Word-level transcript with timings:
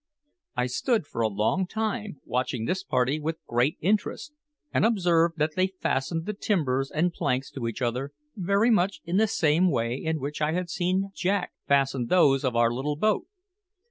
I 0.57 0.65
stood 0.65 1.05
for 1.05 1.21
a 1.21 1.27
long 1.27 1.67
time 1.67 2.21
watching 2.25 2.65
this 2.65 2.83
party 2.83 3.19
with 3.19 3.37
great 3.45 3.77
interest, 3.81 4.33
and 4.73 4.83
observed 4.83 5.37
that 5.37 5.53
they 5.55 5.67
fastened 5.79 6.25
the 6.25 6.33
timbers 6.33 6.89
and 6.89 7.13
planks 7.13 7.51
to 7.51 7.67
each 7.67 7.83
other 7.83 8.11
very 8.35 8.71
much 8.71 9.01
in 9.05 9.17
the 9.17 9.27
same 9.27 9.69
way 9.69 9.93
in 9.93 10.19
which 10.19 10.41
I 10.41 10.53
had 10.53 10.71
seen 10.71 11.11
Jack 11.13 11.53
fasten 11.67 12.07
those 12.07 12.43
of 12.43 12.55
our 12.55 12.73
little 12.73 12.95
boat. 12.95 13.27